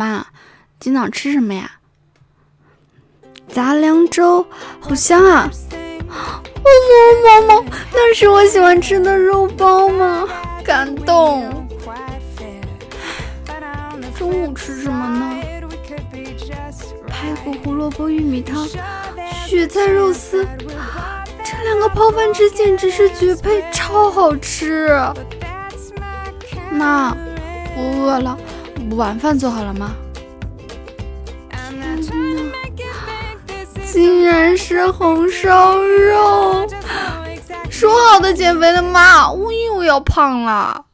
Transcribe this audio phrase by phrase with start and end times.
[0.00, 0.24] 妈，
[0.78, 1.72] 今早吃什么呀？
[3.48, 4.46] 杂粮粥，
[4.80, 5.50] 好香啊！
[6.08, 10.26] 某某某某，那是我喜欢吃的肉包吗？
[10.64, 11.66] 感动。
[14.18, 15.36] 中午吃什么呢？
[17.06, 18.66] 排骨胡萝卜玉米汤，
[19.46, 20.48] 雪菜肉丝，
[21.44, 24.98] 这两个泡饭吃简直是绝配，超好吃。
[26.70, 27.14] 妈，
[27.76, 28.38] 我饿了，
[28.96, 29.94] 晚饭做好了吗？
[33.92, 36.66] 竟然是红烧肉！
[37.68, 40.86] 说好的减肥的妈，我又要胖了。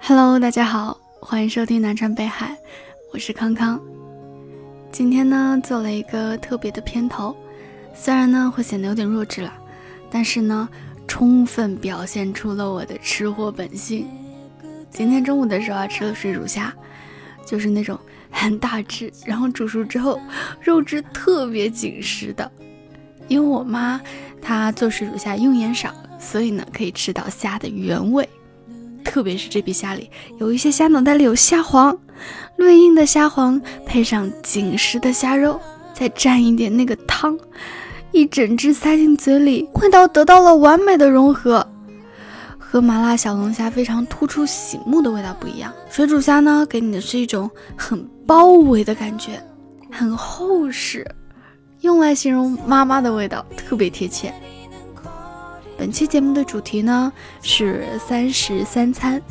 [0.00, 2.56] Hello，大家好，欢迎收听南川北海，
[3.12, 3.80] 我是康康。
[4.90, 7.34] 今天呢，做了一个特别的片头，
[7.94, 9.52] 虽然呢会显得有点弱智了，
[10.10, 10.68] 但是呢，
[11.06, 14.06] 充分表现出了我的吃货本性。
[14.90, 16.72] 今天中午的时候啊，吃了水煮虾，
[17.46, 17.98] 就是那种
[18.30, 20.20] 很大只，然后煮熟之后
[20.60, 22.50] 肉质特别紧实的。
[23.26, 24.00] 因为我妈
[24.42, 28.28] 她做水煮虾用盐少，所以呢可以吃到虾的原味。
[29.02, 31.96] 特别是这批虾里有一些虾脑袋里有虾黄，
[32.56, 35.60] 嫩硬的虾黄配上紧实的虾肉，
[35.94, 37.38] 再蘸一点那个汤，
[38.12, 41.66] 一整只塞进嘴里，味道得到了完美的融合。
[42.58, 49.40] 和麻辣小龙虾非常突出醒目的味道不一样，水煮虾呢给你的是一种很包围的感觉，
[49.92, 51.06] 很厚实，
[51.82, 54.34] 用来形容妈妈的味道特别贴切。
[55.78, 59.22] 本期节目的主题呢是三食三餐。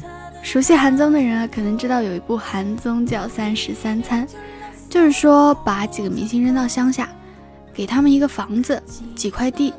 [0.41, 4.28] 熟悉韩综的人啊，可能知道有一部韩综叫《三食三餐》，
[4.94, 7.09] 就是说把几个明星扔到乡下，
[7.73, 8.80] 给他们一个房子、
[9.16, 9.73] 几块地，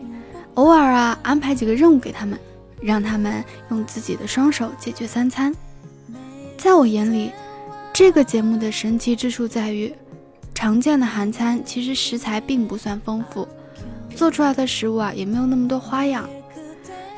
[0.54, 2.36] 偶尔啊安排几个任务给他们，
[2.80, 5.54] 让他们用自己的双手解决三餐。
[6.58, 7.30] 在我眼里，
[7.92, 9.94] 这个节目的神奇之处在于，
[10.52, 13.46] 常见的韩餐其实食材并不算丰富，
[14.16, 16.28] 做出来的食物啊也没有那么多花样。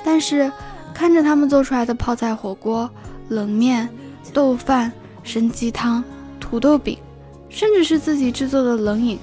[0.05, 0.53] 但是，
[0.93, 2.91] 看着他们做出来的泡菜火锅、
[3.31, 3.89] 冷面、
[4.35, 4.93] 豆饭、
[5.25, 6.05] 参鸡汤、
[6.39, 6.99] 土豆饼，
[7.57, 9.19] 甚至是自己制作的冷饮，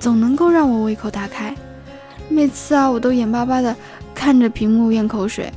[0.00, 1.54] 总能够让我胃口大开。
[2.30, 3.76] 每次啊，我都眼巴巴的
[4.14, 5.52] 看着屏幕咽口水。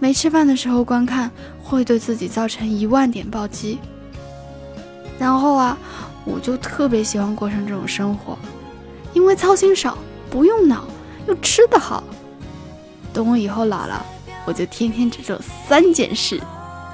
[0.00, 1.30] 没吃饭的时候观看，
[1.62, 3.78] 会对自己造成一万点暴击。
[5.16, 5.78] 然后啊，
[6.24, 8.36] 我就特别喜欢过上这种生活，
[9.12, 9.96] 因为操心少，
[10.28, 10.88] 不用脑，
[11.28, 12.02] 又吃得好。
[13.12, 14.04] 等我以后老了，
[14.44, 16.42] 我就天天只做三件事：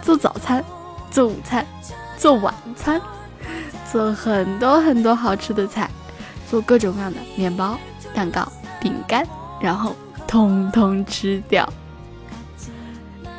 [0.02, 0.62] 做早餐、
[1.10, 1.66] 做午餐、
[2.18, 3.00] 做晚餐，
[3.90, 5.90] 做很多很多好吃的菜，
[6.48, 7.78] 做各种各样的面包、
[8.14, 9.26] 蛋糕、饼干，
[9.60, 9.96] 然后
[10.26, 11.70] 通通吃掉。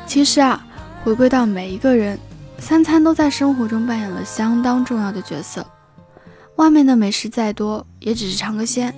[0.06, 0.64] 其实啊，
[1.04, 2.18] 回归到每一个人，
[2.58, 5.66] 三餐都在生活中扮演了相当重要的角色。
[6.56, 8.92] 外面的美食再多，也只是尝个鲜；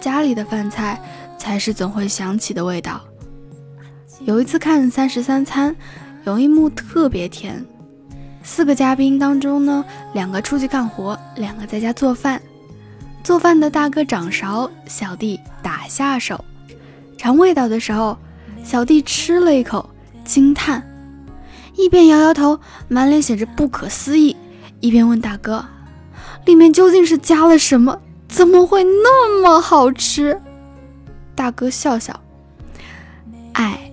[0.00, 1.00] 家里的饭菜。
[1.40, 3.00] 才是总会想起的味道。
[4.26, 5.74] 有一次看《三十三餐》，
[6.24, 7.64] 有一幕特别甜。
[8.42, 12.40] 四个嘉宾当中呢，两个出去干活，两个在家做饭。
[13.22, 16.42] 做饭的大哥掌勺，小弟打下手。
[17.18, 18.16] 尝味道的时候，
[18.64, 19.90] 小弟吃了一口，
[20.24, 20.82] 惊叹，
[21.76, 22.58] 一边摇摇头，
[22.88, 24.34] 满脸写着不可思议，
[24.80, 25.64] 一边问大哥
[26.46, 28.00] ：“里面究竟是加了什么？
[28.26, 30.40] 怎么会那么好吃？”
[31.36, 32.18] 大哥笑笑，
[33.52, 33.92] 爱，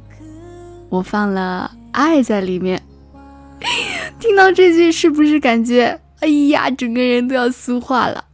[0.88, 2.82] 我放了爱在里面。
[4.20, 8.26] 听到这句，是不是感觉，哎呀，整个人都要酥化了？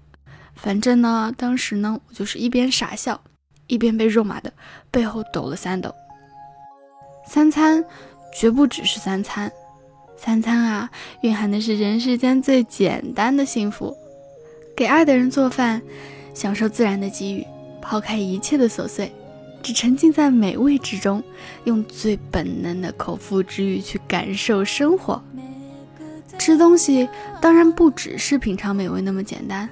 [0.55, 3.21] 反正呢，当时呢，我就是一边傻笑，
[3.67, 4.51] 一边被肉麻的
[4.89, 5.93] 背后抖了三抖。
[7.27, 7.83] 三餐
[8.33, 9.51] 绝不只是三餐，
[10.15, 10.89] 三餐啊，
[11.21, 13.95] 蕴含的是人世间最简单的幸福。
[14.75, 15.81] 给爱的人做饭，
[16.33, 17.45] 享受自然的给予。
[17.81, 19.11] 抛开一切的琐碎，
[19.61, 21.21] 只沉浸在美味之中，
[21.65, 25.21] 用最本能的口腹之欲去感受生活。
[26.37, 27.07] 吃东西
[27.39, 29.69] 当然不只是品尝美味那么简单。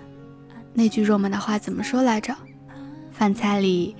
[0.74, 2.34] 那句肉麻的话怎么说来着？
[3.12, 3.96] 饭菜里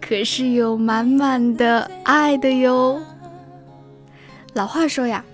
[0.00, 3.00] 可是有满满的爱的哟。
[4.54, 5.24] 老话说呀，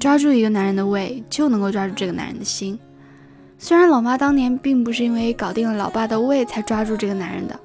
[0.00, 2.78] 抓住一个男人的胃，就能够抓住这个男人的心。
[3.58, 7.58] 虽然老妈当年并不是因为搞定了老爸的胃才抓住这个男人的，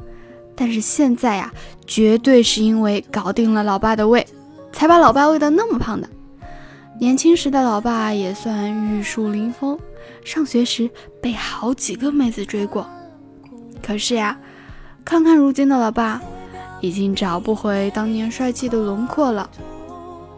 [0.56, 1.52] 但是现在呀，
[1.88, 4.26] 绝对是因为搞定了老爸的胃，
[4.72, 6.08] 才把老爸喂得那么胖的。
[7.00, 9.80] 年轻时的老爸也算玉树临风，
[10.26, 10.90] 上学时
[11.22, 12.86] 被好几个妹子追过。
[13.82, 14.38] 可是呀，
[15.06, 16.22] 看看如今的老爸，
[16.82, 19.50] 已经找不回当年帅气的轮廓了。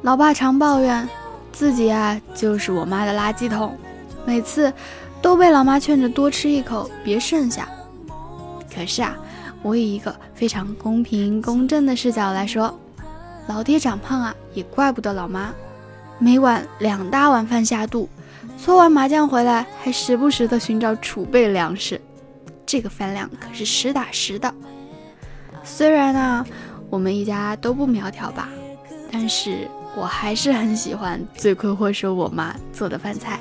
[0.03, 1.09] 老爸常抱怨
[1.51, 3.75] 自己啊，就是我妈的垃圾桶，
[4.23, 4.71] 每次
[5.19, 7.67] 都被老妈劝着多吃一口，别剩下。
[8.71, 9.17] 可是啊，
[9.63, 12.79] 我以一个非常公平公正的视角来说，
[13.47, 15.51] 老爹长胖啊，也怪不得老妈。
[16.23, 18.07] 每晚两大碗饭下肚，
[18.55, 21.99] 搓完麻将回来，还时不时的寻找储备粮食，
[22.63, 24.53] 这个饭量可是实打实的。
[25.63, 26.45] 虽然呢，
[26.91, 28.49] 我们一家都不苗条吧，
[29.11, 33.39] 但是我还是很喜欢罪魁祸首我妈做的饭菜，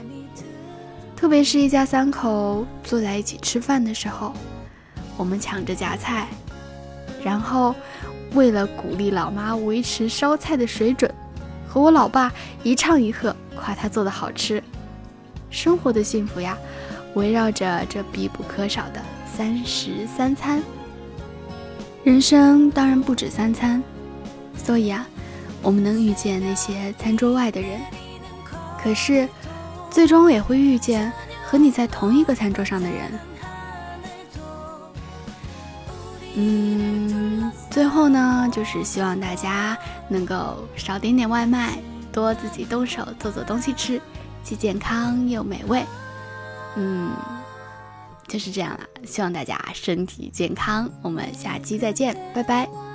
[1.14, 4.32] 特别是一家三口坐在一起吃饭的时候，
[5.18, 6.26] 我们抢着夹菜，
[7.22, 7.74] 然后
[8.32, 11.14] 为了鼓励老妈维持烧菜的水准，
[11.70, 12.32] 和我老爸
[12.64, 14.60] 一唱一和夸他做的好吃，
[15.50, 16.58] 生活的幸福呀，
[17.14, 20.60] 围绕着这必不可少的三食三餐。
[22.02, 23.80] 人生当然不止三餐，
[24.56, 25.06] 所以啊，
[25.62, 27.80] 我们能遇见那些餐桌外的人，
[28.82, 29.28] 可是
[29.90, 31.12] 最终也会遇见
[31.46, 33.12] 和你在同一个餐桌上的人。
[36.34, 39.78] 嗯，最后呢，就是希望大家
[40.08, 41.78] 能够少点点外卖，
[42.12, 44.00] 多自己动手做做东西吃，
[44.42, 45.84] 既健康又美味。
[46.76, 47.10] 嗯。
[48.28, 52.89] 就是这样了，希望大家身体健康，我们下期再见，拜拜。